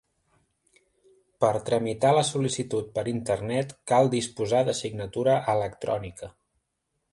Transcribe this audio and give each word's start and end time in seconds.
Per 1.45 1.51
tramitar 1.67 2.13
la 2.19 2.23
sol·licitud 2.29 2.89
per 2.97 3.05
internet 3.13 3.77
cal 3.93 4.11
disposar 4.17 4.65
de 4.71 4.77
signatura 4.83 5.39
electrònica. 5.57 6.35